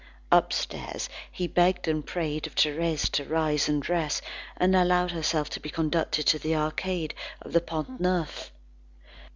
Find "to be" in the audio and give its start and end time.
5.51-5.69